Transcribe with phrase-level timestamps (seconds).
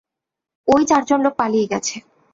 [0.67, 1.95] ওই চারজন লোক পালিয়ে গেছে।